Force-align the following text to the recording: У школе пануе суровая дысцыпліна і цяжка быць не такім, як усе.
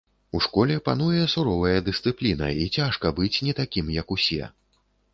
У 0.37 0.39
школе 0.45 0.77
пануе 0.87 1.25
суровая 1.33 1.77
дысцыпліна 1.91 2.51
і 2.65 2.67
цяжка 2.81 3.15
быць 3.23 3.33
не 3.49 3.57
такім, 3.63 3.97
як 4.01 4.19
усе. 4.21 4.43